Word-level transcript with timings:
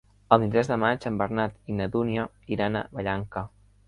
El 0.35 0.39
vint-i-tres 0.43 0.69
de 0.69 0.77
maig 0.83 1.03
en 1.09 1.19
Bernat 1.19 1.59
i 1.73 1.75
na 1.81 1.87
Dúnia 1.97 2.23
iran 2.57 2.79
a 2.81 2.81
Vallanca. 3.01 3.45